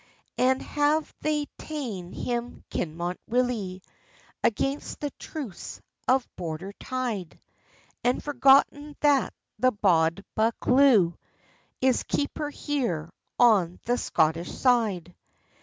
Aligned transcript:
"And 0.39 0.63
have 0.63 1.13
they 1.21 1.45
taen 1.59 2.11
him, 2.11 2.63
Kinmont 2.71 3.19
Willie, 3.27 3.83
Against 4.43 4.99
the 4.99 5.11
truce 5.19 5.79
of 6.07 6.27
Border 6.35 6.73
tide? 6.79 7.39
And 8.03 8.23
forgotten 8.23 8.97
that 9.01 9.31
the 9.59 9.71
bauld 9.71 10.23
Bacleuch 10.35 11.13
Is 11.81 12.01
keeper 12.01 12.49
here 12.49 13.11
on 13.37 13.79
the 13.85 13.95
Scottish 13.99 14.49
side? 14.51 15.13